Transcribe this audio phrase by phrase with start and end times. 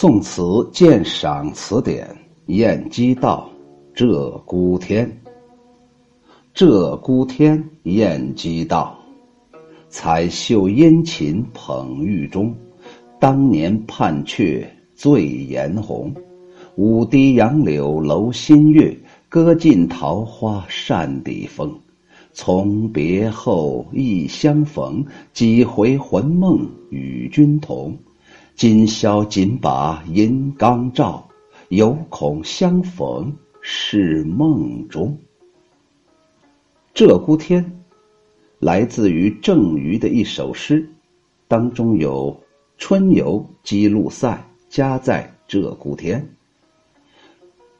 [0.00, 0.42] 宋词
[0.72, 2.08] 鉴赏词典
[2.46, 3.50] 《晏几道》
[4.02, 5.20] 鹧鸪天。
[6.54, 8.98] 鹧鸪天，晏几道。
[9.90, 12.54] 彩袖殷勤捧玉钟，
[13.18, 16.10] 当年盼却醉颜红。
[16.76, 18.96] 舞堤杨柳楼新月，
[19.28, 21.78] 歌尽桃花扇底风。
[22.32, 25.04] 从别后，忆相逢，
[25.34, 27.94] 几回魂梦与君同。
[28.60, 31.26] 今宵紧把银缸照，
[31.70, 35.16] 犹恐相逢是梦中。
[36.94, 37.64] 鹧鸪天，
[38.58, 40.86] 来自于郑余的一首诗，
[41.48, 42.38] 当中有
[42.76, 44.38] “春游击鹿塞，
[44.68, 46.22] 家在鹧鸪天”。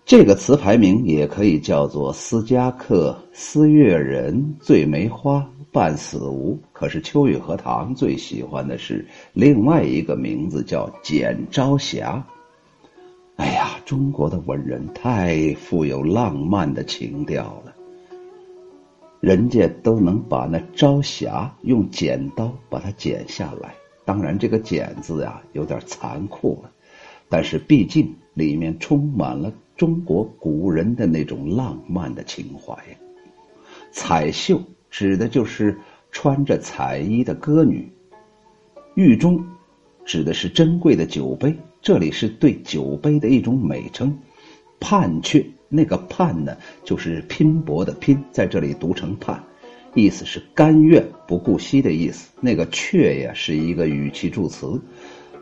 [0.06, 5.47] 这个词牌名也可以叫做“思家客，思越人，醉梅花”。
[5.73, 12.27] 半死无，可是秋雨荷塘最喜欢的是另外一个名字，叫简朝霞。
[13.37, 17.72] 哎呀，中国的文人太富有浪漫的情调了，
[19.20, 23.75] 人家都能把那朝霞用剪刀把它剪下来。
[24.05, 26.70] 当然，这个“剪”字呀有点残酷了，
[27.28, 32.77] 但是毕竟里面充满了中国古人的那种浪漫的情怀。
[33.92, 34.61] 彩绣。
[34.91, 35.78] 指的就是
[36.10, 37.91] 穿着彩衣的歌女。
[38.94, 39.42] 玉钟，
[40.05, 44.18] 指的是珍贵的酒杯，这里是对酒杯的一种美称。
[44.80, 49.38] 盼却，那个盼呢，就是拼搏的拼，在这里读成盼，
[49.94, 52.30] 意思是甘愿不顾惜的意思。
[52.41, 54.80] 那个却呀，是一个语气助词。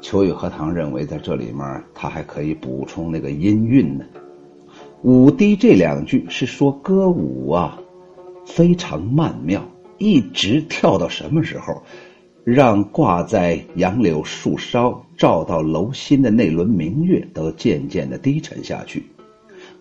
[0.00, 4.04] 秋雨荷塘认为，在这里面，它还可以补充那个音韵呢。
[5.02, 7.80] 舞堤这两句是说歌舞啊。
[8.48, 9.62] 非常曼妙，
[9.98, 11.82] 一直跳到什么时候？
[12.44, 19.04] 让挂在杨柳树梢、照到楼心的那轮明月都渐渐的低沉下去。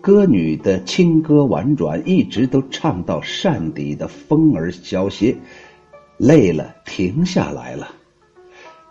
[0.02, 5.34] 歌女的轻歌婉转，一直都唱到扇底的风儿消歇，
[6.18, 7.88] 累了停下来了，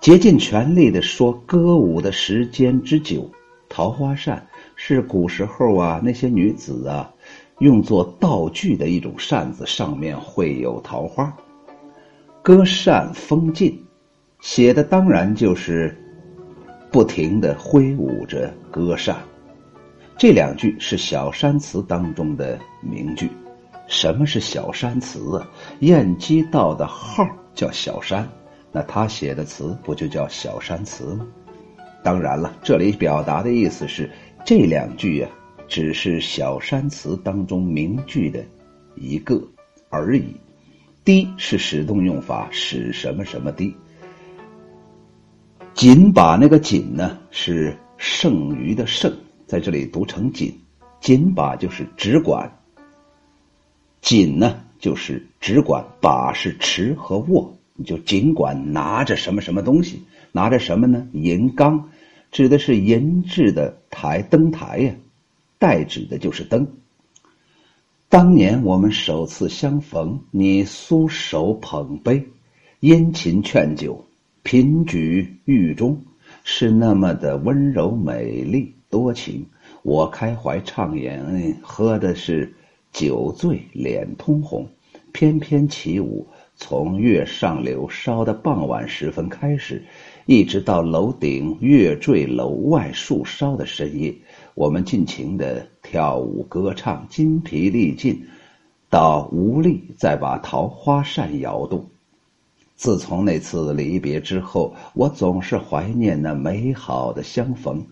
[0.00, 3.30] 竭尽全力的说歌舞的时间之久。
[3.68, 7.12] 桃花扇是古时候啊，那些女子啊。
[7.58, 11.34] 用作道具的一种扇子，上面绘有桃花。
[12.42, 13.82] 歌扇风劲，
[14.40, 15.96] 写的当然就是
[16.92, 19.16] 不停的挥舞着歌扇。
[20.18, 23.30] 这两句是小山词当中的名句。
[23.88, 25.48] 什么是小山词啊？
[25.80, 28.28] 晏几道的号叫小山，
[28.70, 31.26] 那他写的词不就叫小山词吗？
[32.02, 34.10] 当然了，这里表达的意思是
[34.44, 35.28] 这两句呀。
[35.68, 38.44] 只是小山词当中名句的
[38.94, 39.42] 一个
[39.88, 40.24] 而已。
[41.04, 43.72] 滴是使动用法，使什么什么滴。
[45.72, 49.12] 仅把那个仅呢，是剩余的剩，
[49.46, 50.52] 在这里读成仅。
[50.98, 52.50] 仅把就是只管，
[54.00, 60.02] 仅呢就是只管，把是持和握，你就尽管拿着什么什么东西，
[60.32, 61.06] 拿着什么呢？
[61.12, 61.90] 银缸，
[62.32, 64.94] 指的是银制的台灯台呀。
[65.58, 66.66] 代指的就是灯。
[68.08, 72.24] 当年我们首次相逢，你苏手捧杯，
[72.80, 74.04] 殷勤劝酒，
[74.42, 76.02] 频举玉钟，
[76.44, 79.46] 是那么的温柔美丽多情。
[79.82, 82.54] 我开怀畅饮，喝的是
[82.92, 84.68] 酒醉脸通红，
[85.12, 89.84] 翩翩起舞，从月上柳梢的傍晚时分开始，
[90.26, 94.14] 一直到楼顶月坠楼外树梢的深夜。
[94.56, 98.26] 我们尽情的跳舞歌唱，筋疲力尽，
[98.88, 101.84] 到无力再把桃花扇摇动。
[102.74, 107.84] 自从那次离别之后，我总是怀念那美好的相逢，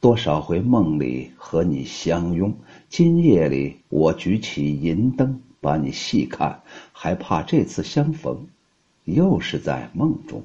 [0.00, 2.54] 多少回梦里和你相拥。
[2.88, 8.46] 今夜里，我举起银灯，把你细看，还怕这次相逢，
[9.02, 10.40] 又是在梦中。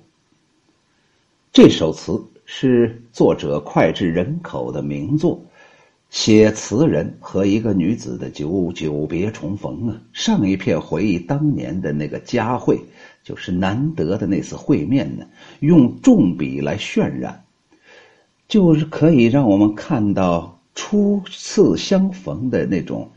[1.52, 5.40] 这首词是作者脍炙人口的名作。
[6.10, 12.80] 写词人和一个女子的久久别重逢啊，上一片回忆当年的那个佳会，
[13.24, 15.26] 就是难得的那次会面呢。
[15.60, 17.44] 用重笔来渲染，
[18.48, 23.12] 就是可以让我们看到初次相逢的那种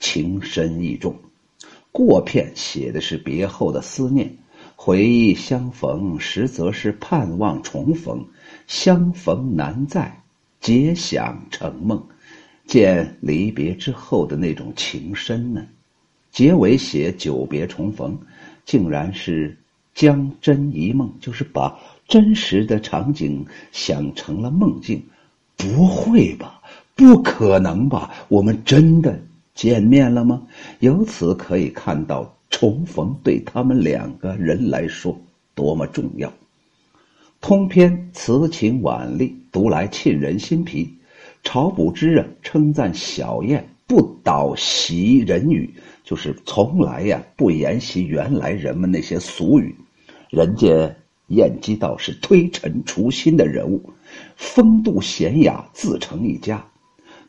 [0.00, 1.14] 情深意重。
[1.92, 4.36] 过片写的是别后的思念，
[4.74, 8.26] 回忆相逢，实则是盼望重逢。
[8.66, 10.22] 相逢难再，
[10.60, 12.04] 结想成梦。
[12.66, 15.66] 见离别之后的那种情深呢？
[16.30, 18.18] 结尾写久别重逢，
[18.64, 19.56] 竟然是
[19.94, 21.78] 将真一梦，就是把
[22.08, 25.02] 真实的场景想成了梦境，
[25.56, 26.60] 不会吧？
[26.94, 28.10] 不可能吧？
[28.28, 29.20] 我们真的
[29.54, 30.42] 见面了吗？
[30.80, 35.18] 由此可以看到，重逢对他们两个人来说
[35.54, 36.32] 多么重要。
[37.42, 40.94] 通篇词情婉丽，读来沁人心脾。
[41.42, 45.68] 晁补之啊，称赞小燕不蹈袭人语，
[46.04, 49.74] 就是从来呀不沿袭原来人们那些俗语。
[50.30, 50.68] 人家
[51.28, 53.92] 晏几道是推陈出新的人物，
[54.36, 56.64] 风度娴雅，自成一家。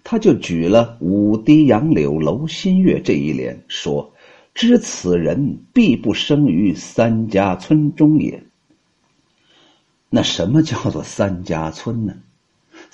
[0.06, 4.13] 他就举了“舞堤杨柳楼新月”这一联，说
[4.54, 8.44] ：“知此人必不生于三家村中也。”
[10.09, 12.13] 那什么叫做三家村呢？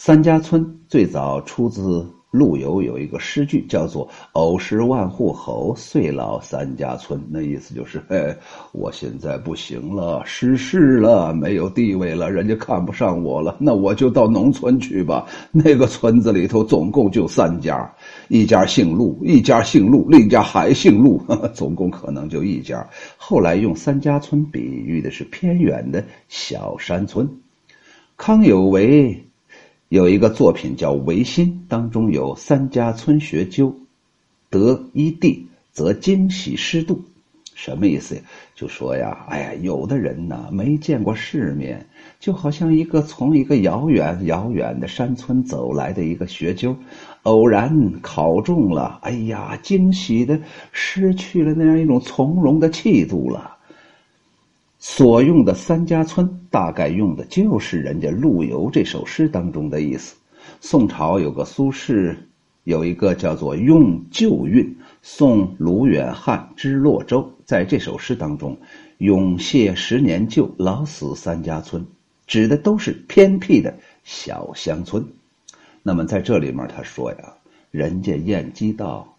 [0.02, 7.22] 三家村最早出自陆游有一个诗句，叫做“偶是万户侯，岁老三家村”。
[7.30, 8.34] 那意思就是，哎，
[8.72, 15.28] 我现在不行了，失势了，没有地位了，人家看不上我了，那我就到农村去吧。
[15.52, 17.94] 那个村子里头总共就三家，
[18.30, 21.22] 一家姓陆，一家姓陆，另一家还姓陆，
[21.54, 22.90] 总共可能就一家。
[23.18, 27.30] 后来用三家村比喻的是偏远的小山村。
[28.16, 29.26] 康有为。
[29.90, 33.76] 有一个作品叫《维新》，当中有“三家村学究，
[34.52, 37.02] 得一地，则惊喜失度”，
[37.56, 38.22] 什么意思呀？
[38.54, 41.88] 就说呀，哎呀，有的人呢没见过世面，
[42.20, 46.76] 就好像一个从一个遥远遥远的山村走来的一个学究，
[47.24, 50.40] 偶然考中了，哎呀，惊喜的
[50.72, 53.58] 失去了那样一种从容的气度了。
[54.80, 60.16] 所用的“三家村”大概用的就是人家陆游这首诗当中的意思。
[60.62, 62.16] 宋朝有个苏轼，
[62.64, 67.22] 有一个叫做《用旧韵送卢远汉之洛州》。
[67.46, 68.58] 在这首诗当中
[69.00, 71.86] ，“永谢十年旧，老死三家村”
[72.26, 75.06] 指的都是偏僻的小乡村。
[75.84, 77.34] 那么在这里面，他说呀，
[77.70, 79.14] 人家晏几道。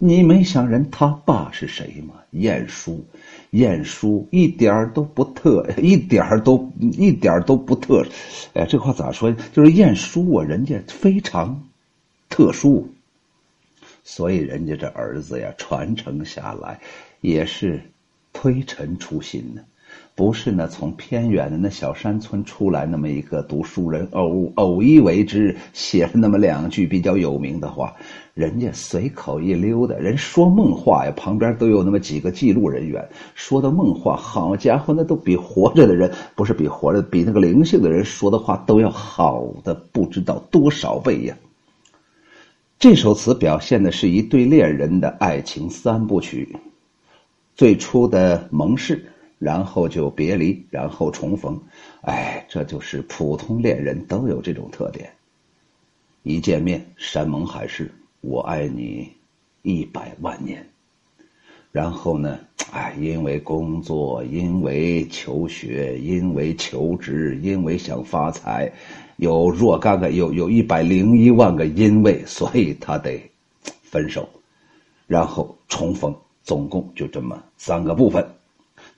[0.00, 2.14] 你没想人他爸是谁吗？
[2.30, 3.04] 晏殊，
[3.50, 8.06] 晏殊一点都不特，一点都一点都不特。
[8.54, 9.32] 哎，这话咋说？
[9.52, 11.64] 就是晏殊啊，人家非常
[12.28, 12.88] 特殊，
[14.04, 16.78] 所以人家这儿子呀，传承下来
[17.20, 17.82] 也是
[18.32, 19.64] 推陈出新的。
[20.18, 27.94] 不是呢，从偏远的那小山村出来那么一个读书人，偶偶一为之，写了那么两句比较有名的话，
[28.34, 41.36] 人家随口一溜的，人说梦话呀，旁边都有那么几个记录人员，说的梦话，好家伙，那都比活着的人，不是比活着，比那个灵性的人说的话都要好的不知道多少倍呀。
[42.80, 46.56] 这首词表现的是一对恋人的爱情三部曲，
[47.54, 49.12] 最初的盟誓。
[49.38, 51.60] 然后就别离，然后重逢，
[52.02, 55.10] 哎，这就是普通恋人都有这种特点。
[56.24, 57.90] 一见面，山盟海誓，
[58.20, 59.10] 我爱你
[59.62, 60.66] 一百万年。
[61.70, 62.40] 然后呢，
[62.72, 68.72] 哎，因为工作，因为求学，因为求职，因为想发财，
[69.18, 73.20] 有若干个，有有一百零一万个因为，所以他得
[73.82, 74.28] 分手，
[75.06, 78.26] 然后重逢，总共就这么三个部分。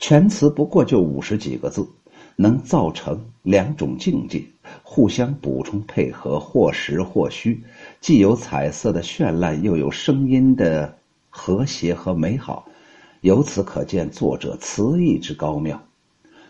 [0.00, 1.86] 全词不过就五十几个字，
[2.34, 4.42] 能造成两种境界，
[4.82, 7.62] 互相补充配合，或实或虚，
[8.00, 10.96] 既有彩色的绚烂，又有声音的
[11.28, 12.66] 和谐和美好。
[13.20, 15.80] 由此可见作者词意之高妙。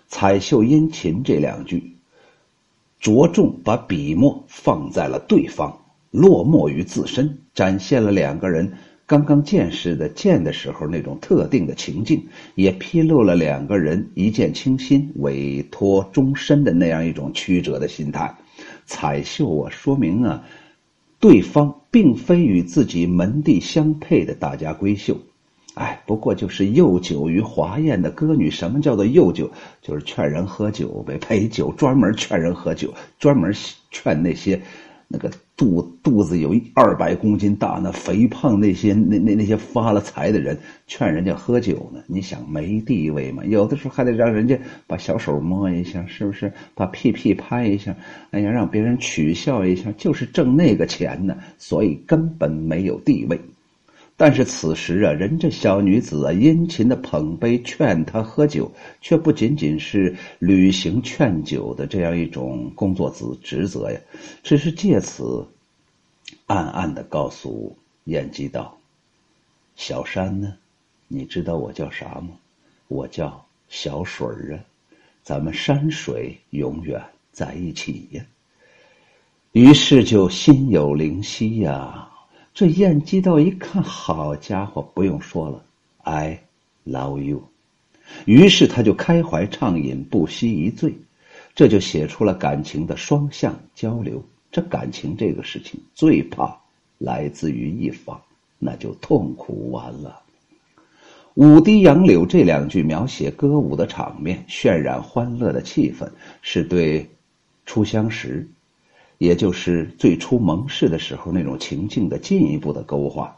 [0.07, 1.97] 彩绣殷勤这两句，
[3.01, 5.77] 着重把笔墨放在了对方，
[6.13, 8.73] 落墨于自身，展现了两个人。
[9.11, 12.25] 刚刚见识的见的时候那种特定的情境，
[12.55, 18.33] 也披露了两个人一见倾心、委托终身的那样一种曲折的心态。
[18.87, 20.45] 彩绣啊，说明啊，
[21.19, 25.19] 对方并非与自己门第相配的大家闺秀，
[25.75, 28.49] 哎，不过就是幼酒于华宴的歌女。
[28.49, 29.50] 什么叫做幼酒？
[29.83, 33.52] 就是劝人喝酒呗，陪酒专门劝人喝酒，专门
[33.90, 34.62] 劝那些。
[35.12, 35.29] 那个
[35.61, 42.00] 肚肚子有一二百公斤大，那肥胖那些那那那些发了财的人，劝人家喝酒呢？
[42.07, 43.45] 你想没地位嘛？
[43.45, 46.50] 有的时候还得让人家把小手摸一下，是不是？
[46.75, 47.95] 把屁屁拍一下，
[48.31, 51.37] 哎呀，让别人取笑一下，就是挣那个钱呢。
[51.59, 53.38] 所以根本没有地位。
[54.23, 63.99] 但是此时啊，人这小女子啊，殷勤的捧杯劝他喝酒，却不仅仅是履行劝酒的这样一种工作职职责呀，
[64.43, 65.43] 只是借此
[66.45, 67.75] 暗暗的告诉
[68.05, 68.77] 晏几道
[69.75, 70.53] ：“小山呢，
[71.09, 72.29] 你知道我叫啥吗？
[72.89, 74.61] 我叫小水儿啊，
[75.23, 78.23] 咱们山水永远在一起呀。”
[79.53, 82.10] 于是就心有灵犀呀。
[82.52, 85.64] 这燕姬道一看，好家伙，不用说了
[86.02, 86.40] ，I
[86.85, 87.42] love you。
[88.25, 90.95] 于是他就开怀畅饮，不惜一醉，
[91.54, 94.23] 这就写出了感情的双向交流。
[94.50, 96.59] 这感情这个事情，最怕
[96.99, 98.21] 来自于一方，
[98.59, 100.21] 那就痛苦完了。
[101.35, 106.11] 舞堤杨柳这两句描写歌舞的场面，渲染欢乐的气氛，
[106.42, 107.09] 是对
[107.64, 108.47] 初相识，
[109.21, 113.37] 也就是最初盟誓的时候那种情境的进一步的勾画。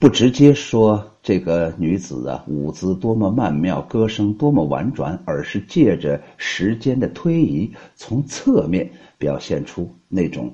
[0.00, 10.52] 不直接说这个女子啊，舞姿多么曼妙，歌声多么婉转，而是借着时间的推移，从侧面表现出那种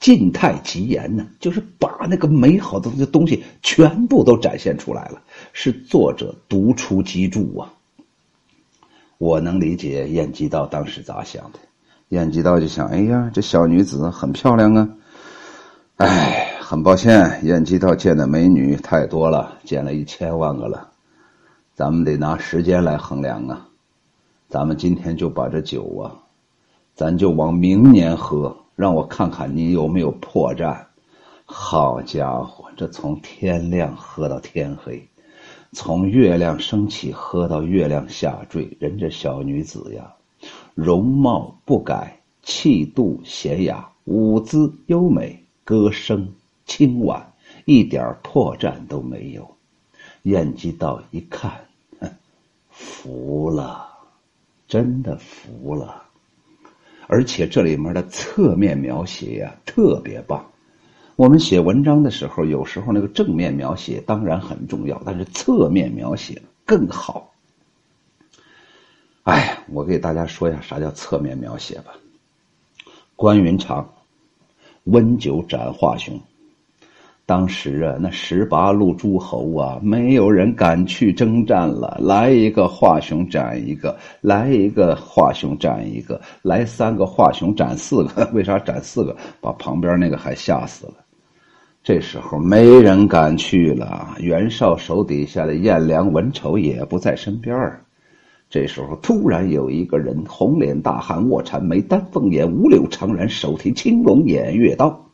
[0.00, 5.22] 静态极严呢，就是把那个美好的东西全部都展现出来了，
[5.52, 7.74] 是作者独出机杼啊。
[9.18, 11.58] 我能理解燕姬道当时咋想的，
[12.08, 14.88] 燕姬道就想：哎呀，这小女子很漂亮啊，
[15.96, 16.40] 哎。
[16.66, 20.88] 很抱歉，燕姬道见的美女太多了，见了一千万个了，
[21.74, 23.68] 咱们得拿时间来衡量啊。
[24.48, 26.24] 咱们今天就把这酒啊，
[26.94, 30.74] 咱就往明年喝，让我看看你有没有破绽。
[31.44, 35.06] 好家伙，这从天亮喝到天黑，
[35.72, 40.14] 从月亮升起喝到月亮下坠，人这小女子呀，
[40.74, 46.28] 容貌不改，气度娴雅，舞姿优美，歌声。
[46.66, 47.30] 清婉，
[47.66, 49.46] 一点破绽都没有。
[50.22, 51.52] 燕姬道一看，
[52.70, 53.86] 服了，
[54.66, 56.02] 真的服了。
[57.06, 60.42] 而且这里面的侧面描写呀，特别棒。
[61.16, 67.33] 我们写文章的时候，有时候那个正面描写当然很重要，但是侧面描写更好。
[69.24, 71.92] 哎，我给大家说一下啥叫侧面描写吧。
[73.16, 73.88] 关云长
[74.84, 76.20] 温酒斩华雄。
[77.26, 81.96] 当时啊，那十八路诸侯啊，没有人敢去征战了。
[82.02, 88.28] 来一个华雄斩一个，来一个华雄斩一个，来三个华雄斩四个。
[88.34, 89.16] 为啥斩四个？
[89.40, 90.94] 把旁边那个还吓死了。
[91.82, 94.14] 这时候没人敢去了。
[94.18, 97.83] 袁绍手底下的颜良、文丑也不在身边儿
[98.54, 105.06] 这时候突然有一个人，红脸大汉，卧蚕眉，丹凤眼，五柳长髯，手提青龙偃月刀。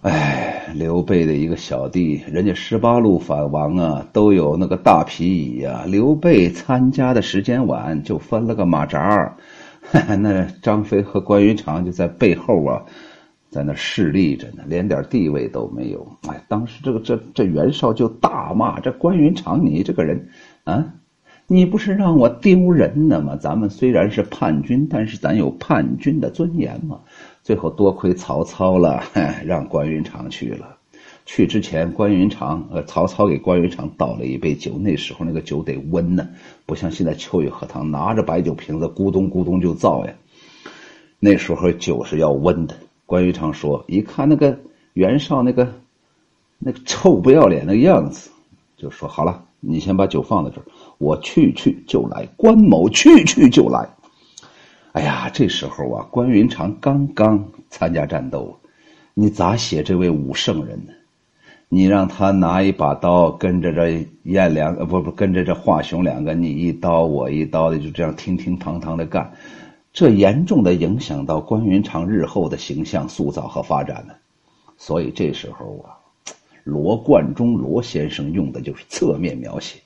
[0.00, 5.84] 哎，刘备的一个小弟，人家十八路反王啊，都有那个大皮椅呀。
[5.86, 9.36] 刘备参加的时间晚，就分了个马扎
[10.18, 12.82] 那张飞和关云长就在背后啊，
[13.50, 16.06] 在那势立着呢，连点地位都没有。
[16.26, 20.30] 哎，当时这个这这袁绍就大骂这关云长，你这个人
[20.64, 20.94] 啊，
[21.50, 23.34] 你不是让我丢人呢吗？
[23.34, 27.00] 咱们虽然是叛军，但是咱有叛军的尊严嘛。
[27.42, 29.02] 最后多亏曹操了，
[29.46, 30.76] 让关云长去了。
[31.24, 34.72] 去之前，关云长呃，曹操给关云长倒了一杯酒。
[34.78, 36.28] 那时候那个酒得温呢，
[36.66, 40.12] 不像现在秋雨荷塘拿着白酒瓶子咕咚咕咚就造呀。
[41.18, 42.74] 那时候酒是要温的。
[43.06, 44.58] 关云长说：“一看那个
[44.92, 45.72] 袁绍那个
[46.58, 48.28] 那个臭不要脸的样子，
[48.76, 50.64] 就说好了，你先把酒放在这儿，
[50.98, 52.26] 我去去就来。
[52.36, 53.88] 关某去去就来。”
[54.92, 58.58] 哎呀，这时候啊，关云长刚刚参加战斗，
[59.14, 60.92] 你咋写这位武圣人呢？
[61.68, 69.30] 你让他拿一把刀，跟着这燕良呃，不不，跟着这华雄两个，你一刀我一刀的，就这样厅厅堂堂的干，
[69.92, 74.14] 这严重的影响到关云长日后的形象塑造和发展呢。
[74.78, 75.97] 所以这时候啊，
[76.68, 79.80] 罗贯中罗先生用的就是侧面描写。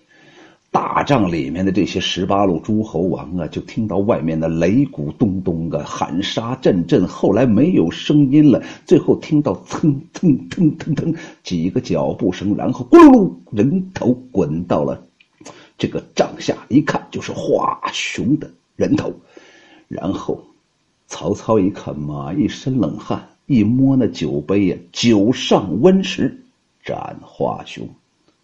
[0.72, 7.06] 大帐里面的这些十八路诸侯王啊，就听到外面的擂鼓咚咚的，喊杀阵阵。
[7.06, 15.00] 后来没有声音了，最后听到蹭蹭蹭蹭蹭几个脚步声，然后咕噜噜，人头滚到了
[15.76, 19.12] 这个帐下，一看就是华雄的人头。
[19.88, 20.42] 然后
[21.06, 26.41] 曹操一看嘛，一身冷汗，一摸那酒杯呀，酒上温食，
[26.82, 27.88] 斩华雄。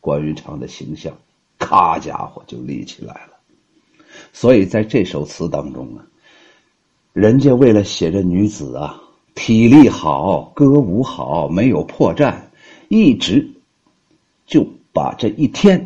[0.01, 1.13] 关云长的形象。
[1.61, 3.33] 咔家伙就立起来了，
[4.33, 6.07] 所以在这首词当中啊，
[7.13, 9.03] 人家为了写这女子啊，
[9.35, 12.37] 体力好，歌舞好，没有破绽，
[12.87, 13.45] 一直
[14.47, 15.85] 就把这一天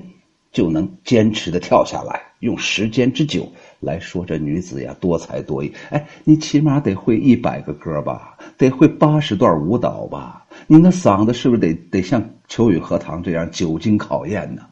[0.53, 5.73] 就能坚持的跳下来，用时间之久来说这女子呀多才多艺。
[5.89, 10.42] 哎，你起码得会一百个歌吧，得会八十段舞蹈吧，
[10.73, 14.62] 你那嗓子是不是得得像秋雨荷塘这样久经考验呢？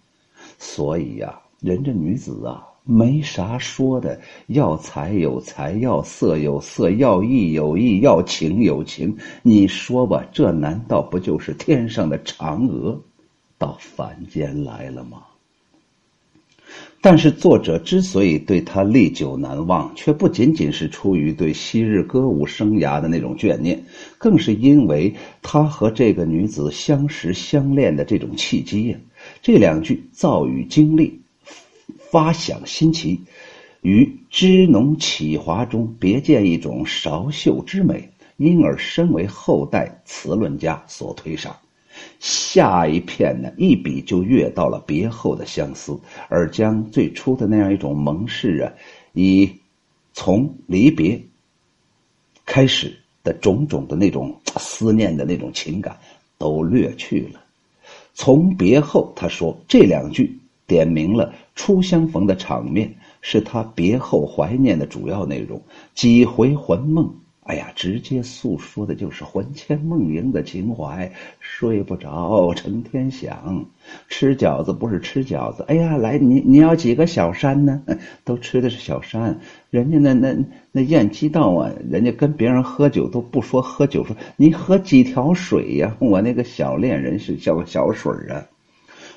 [0.59, 9.15] 所以呀，人这女子啊，没啥说的，要财有财，要色有色，要义有义，要情有情。
[9.43, 12.99] 你说吧，这难道不就是天上的嫦娥
[13.59, 15.19] 到凡间来了吗？
[17.01, 23.83] 但是作者之所以对他历久难忘，却不仅仅是出于对昔日歌舞生涯的那种眷念，
[24.19, 28.99] 更是因为他和这个女子相识相恋的这种契机呀。
[29.41, 31.21] 这两句造语精丽。
[32.11, 33.21] 发想新奇，
[33.83, 41.57] 于枝浓绮华中别见一种韶秀之美，因而身为后代词论家所推赏。
[42.21, 45.99] 下一片呢，一笔就跃到了别后的相思，
[46.29, 48.73] 而将最初的那样一种盟誓啊，
[49.13, 49.51] 以
[50.13, 51.21] 从离别
[52.47, 55.97] 开始的种种的那种思念的那种情感
[56.39, 57.41] 都略去了。
[58.15, 60.39] 从别后，他说这两句。
[60.67, 65.61] 点明了初相逢的场面是他别后怀念的主要内容。
[65.97, 67.13] 几回魂梦，
[67.45, 71.11] 哎呀，直接诉说的就是魂牵梦萦的情怀。
[71.41, 73.67] 睡不着，成天想。
[74.09, 77.83] 吃饺子不是吃饺子，哎呀，来，你你要几个小山呢？
[78.25, 79.41] 都吃的是小山。
[79.71, 80.37] 人家那那
[80.71, 85.97] 那燕鸡道啊，人家跟别人喝酒都不说喝酒，说你喝几条水呀？
[85.99, 88.47] 我那个小恋人是叫个小水啊。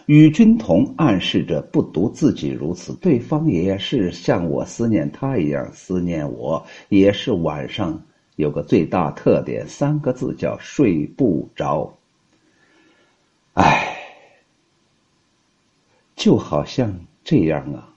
[0.06, 8.02] 与君同暗示着不独自己如此，对方也是像我思念他一样思念我，也是晚上
[8.36, 11.94] 有个最大特点，三个字叫睡不着。
[13.54, 13.98] 唉，
[16.16, 17.88] 就好像这样啊，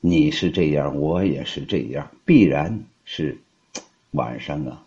[0.00, 3.36] 你是这样，我也是这样，必然是
[4.12, 4.84] 晚上啊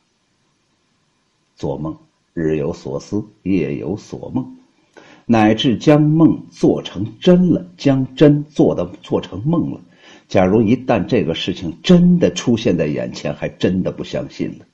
[1.56, 1.98] 做梦，
[2.34, 4.58] 日有所思，夜有所梦。
[5.26, 9.82] 乃至将梦做成真了，将真做的做成梦了。
[10.28, 14.66] 假如一旦这个事情真的出现在眼前，还真的不相信了。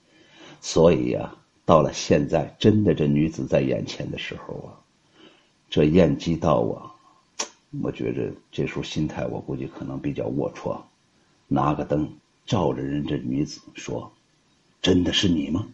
[0.61, 4.77] 所以呀，到了现在，真的这女子在眼前的时候啊，
[5.69, 6.93] 这燕姬道啊，
[7.81, 10.79] 我觉着这时候心态，我估计可能比较龌龊。
[11.47, 12.13] 拿个灯
[12.45, 14.13] 照着人这女子说
[14.81, 15.67] ：“真的是你吗？”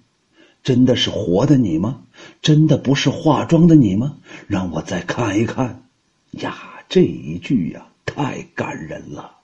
[0.63, 2.01] 真的是活的你吗？
[2.41, 4.17] 真的不是化妆的你吗？
[4.47, 5.83] 让我再看一看。
[6.31, 6.57] 呀，
[6.89, 9.36] 这一句呀，太感人了。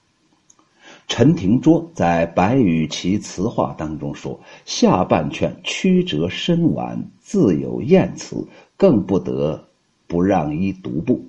[1.15, 8.43] 陈廷桌在《白羽其词话》当中说：“下半阙曲折深婉，自有艳词，
[8.75, 9.63] 更不得
[10.07, 11.23] 不让一独步。”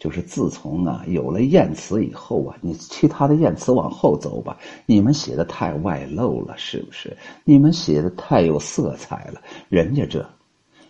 [0.00, 7.14] 就是自从啊有了艳词以后啊，你其他的艳词往后走吧，你们写的太外露了，是不是？
[7.44, 10.26] 你们写的太有色彩了，人家这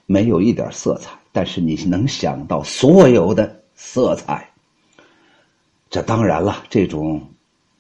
[0.06, 4.48] 没有一点色彩，但是你能想到所有的色彩。
[5.90, 7.20] 这当然了，这种。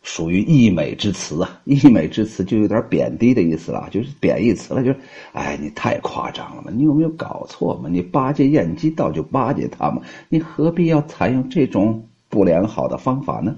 [0.02, 4.98] 属于溢美之词啊， 溢美之词就有点贬低的意思了，就是贬义词了，就是，
[5.32, 7.88] 哎，你太夸张了嘛，你有没有搞错嘛？
[7.88, 13.56] 你巴结燕姬道就巴结他嘛，你何必要采用这种不良好的方法呢？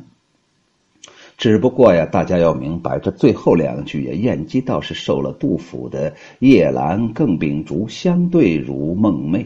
[1.37, 9.45] 只不过呀，大家要明白，这最后两句呀，燕姬道是受了杜甫的“夜阑更秉烛，相对如梦寐”。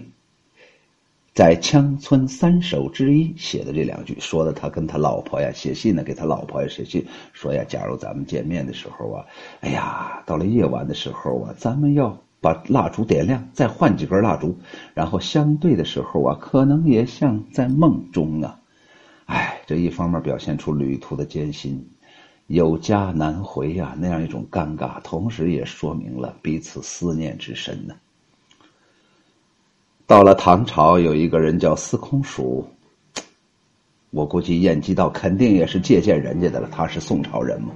[1.39, 9.25] 在《乡村三首》之一写的这两句，说的他跟他老婆呀写信呢，给他老婆呀写信，说呀，假如咱们见面的时候啊，
[9.61, 14.59] 哎呀，到了夜晚的时候啊，咱们要把蜡烛点亮，再换几根蜡烛，
[14.95, 18.59] 然后相对的时候啊，可能也像在梦中啊，
[19.27, 21.89] 哎，这一方面表现出旅途的艰辛，
[22.49, 27.95] 有家难回呀那样一种尴尬，同时也说明了彼此思念之深呢。
[30.09, 32.67] 到了唐朝，有一个人叫司空曙，
[34.11, 36.69] 我估计燕姬道肯定也是借鉴人家的了。
[36.73, 37.69] 他是宋朝人嘛？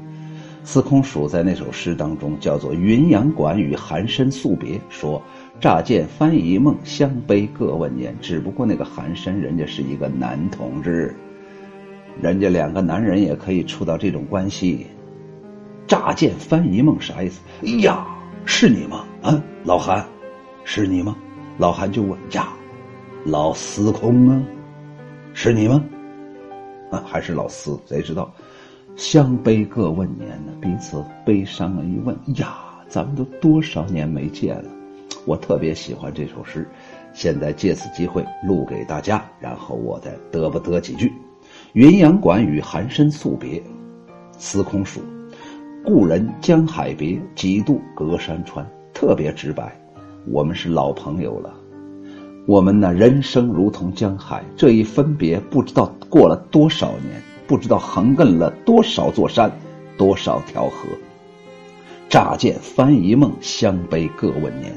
[0.65, 5.23] 司空曙在那首诗当中叫做《云阳馆与寒山宿别》，说
[5.61, 8.17] 乍见翻疑梦，相悲各问年。
[8.23, 11.15] 只不过那个寒山人家是一个男同志，
[12.19, 14.87] 人家两个男人也可以处到这种关系。
[15.87, 17.43] 乍见翻疑梦啥意思？
[17.63, 18.07] 哎呀，
[18.47, 19.05] 是你吗？
[19.21, 20.03] 啊，老韩，
[20.65, 21.15] 是你吗？
[21.63, 22.49] 老韩就问：“呀，
[23.25, 24.43] 老司空啊，
[25.33, 25.81] 是你吗？
[26.91, 27.79] 啊，还是老司？
[27.87, 28.29] 谁知道？
[28.97, 34.69] 相悲各问年呢，彼此悲伤了一问：呀，咱们都多少年没见了？
[35.25, 36.69] 我特别喜欢这首诗，
[37.13, 41.13] 现在借此机会录给大家，然后我再嘚不嘚几句。
[41.75, 43.63] 云阳馆与寒山宿别，
[44.37, 45.01] 司空曙，
[45.85, 49.73] 故人江海别，几度隔山川，特别直白。”
[50.25, 51.53] 我们是老朋友了，
[52.47, 59.51] 我们呢，人生如同江海，这一分别不知道过了多少年，不知道横亘了多少座山，
[59.97, 60.89] 多少条河。
[62.09, 64.73] 乍见翻一梦，相悲各问年。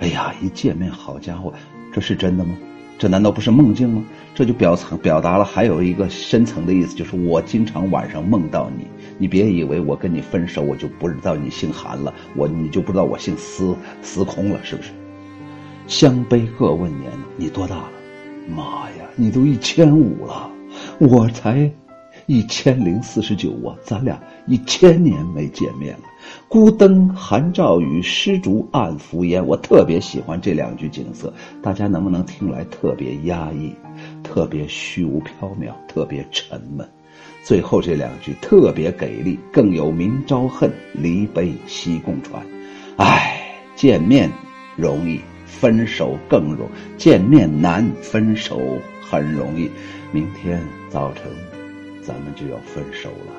[0.00, 1.52] 哎呀，一见面，好家伙，
[1.92, 2.54] 这是真的吗？
[3.02, 4.04] 这难道不是梦境吗？
[4.32, 8.86] 这就表层表达了还有一个深层的意思，就是我经常晚上梦到你。
[9.18, 14.90] 你别以为我跟你分手，我就不知道你姓韩了，我你就不知道我姓司，司空了，是不是？
[15.88, 17.90] 相悲各问年，你多大了？
[18.48, 20.48] 妈呀，你都一千五了，
[21.00, 21.68] 我才
[22.26, 23.74] 一千零四十九啊！
[23.82, 26.04] 咱俩一千年没见面了。
[26.48, 29.46] 孤灯寒照雨，湿竹暗伏烟。
[29.46, 31.32] 我特别喜欢这两句景色，
[31.62, 33.74] 大家能不能听来特别压抑，
[34.22, 36.88] 特别虚无缥缈，特别沉闷？
[37.42, 42.44] 最后这两句特别给力，更有明朝恨，离悲西共传。
[42.96, 43.40] 唉，
[43.74, 44.30] 见面
[44.76, 45.20] 容易。
[45.44, 48.58] 分手更容，见面难，分手
[49.00, 49.70] 很容易。
[50.10, 51.22] 明天早晨，
[52.02, 53.32] 咱们就要分手了，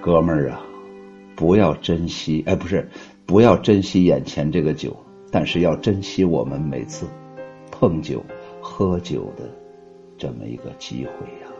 [0.00, 0.62] 哥们儿啊，
[1.42, 2.88] 不要珍惜，哎，不是，
[3.26, 4.96] 不要珍惜眼前这个酒，
[5.32, 7.04] 但是要珍惜我们每次
[7.68, 8.24] 碰酒、
[8.60, 9.50] 喝酒的
[10.16, 11.50] 这么一个机会呀。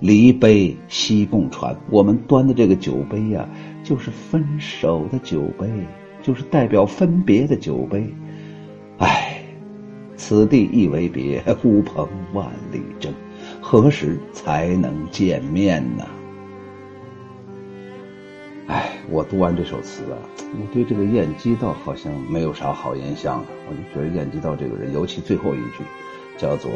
[0.00, 3.48] 离杯西共传，我们端的这个酒杯呀，
[3.84, 5.68] 就是分手的酒杯，
[6.20, 8.04] 就是代表分别的酒杯。
[8.98, 9.40] 唉，
[10.16, 13.14] 此地一为别，孤蓬万里征，
[13.60, 16.04] 何时才能见面呢？
[19.10, 23.46] 我读完这首词啊，我对这个晏几道好像没有啥好印象了。
[23.68, 25.82] 我就觉得晏几道这个人，尤其最后一句，
[26.36, 26.70] 叫做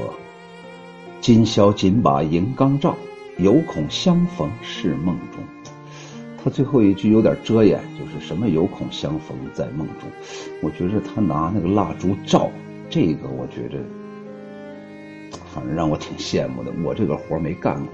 [1.20, 2.96] “今宵紧把银缸照，
[3.36, 5.44] 犹恐相逢是梦中”。
[6.42, 10.08] 他最后一句有点遮掩，就是什么有恐相逢在梦中。
[10.62, 12.50] 我觉着他拿那个蜡烛照
[12.88, 13.78] 这个，我觉着
[15.54, 16.72] 反正让我挺羡慕的。
[16.82, 17.92] 我这个活没干过。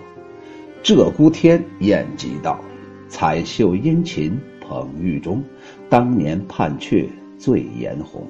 [0.84, 2.60] 鹧鸪天，晏几道，
[3.08, 5.42] 彩袖殷勤捧玉钟。
[5.88, 8.26] 当年盼却醉颜红，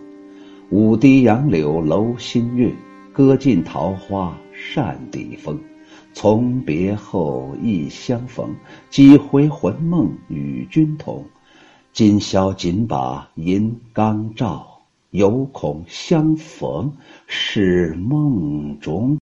[0.70, 2.72] 舞堤杨柳楼新月，
[3.12, 5.58] 歌尽桃花扇底风。
[6.12, 8.52] 从别后，忆相逢，
[8.90, 11.24] 几回魂梦与君同。
[11.92, 14.66] 今宵紧把银缸照，
[15.10, 16.92] 犹恐相逢
[17.26, 19.16] 是梦中。